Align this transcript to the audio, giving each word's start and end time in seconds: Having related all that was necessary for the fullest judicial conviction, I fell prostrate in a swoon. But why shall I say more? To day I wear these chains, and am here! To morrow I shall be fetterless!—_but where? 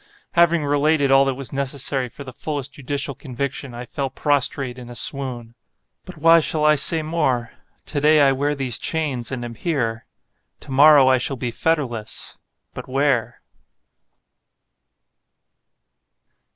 Having 0.31 0.65
related 0.65 1.11
all 1.11 1.25
that 1.25 1.35
was 1.35 1.53
necessary 1.53 2.09
for 2.09 2.23
the 2.23 2.33
fullest 2.33 2.73
judicial 2.73 3.13
conviction, 3.13 3.75
I 3.75 3.85
fell 3.85 4.09
prostrate 4.09 4.79
in 4.79 4.89
a 4.89 4.95
swoon. 4.95 5.53
But 6.05 6.17
why 6.17 6.39
shall 6.39 6.65
I 6.65 6.73
say 6.73 7.03
more? 7.03 7.51
To 7.85 8.01
day 8.01 8.19
I 8.19 8.31
wear 8.31 8.55
these 8.55 8.79
chains, 8.79 9.31
and 9.31 9.45
am 9.45 9.53
here! 9.53 10.07
To 10.61 10.71
morrow 10.71 11.07
I 11.07 11.19
shall 11.19 11.37
be 11.37 11.51
fetterless!—_but 11.51 12.87
where? 12.87 13.41